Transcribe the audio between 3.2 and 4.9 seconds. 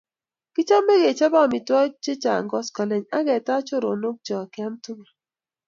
ketach choronok chok keam